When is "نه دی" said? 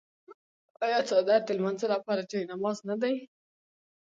2.89-3.15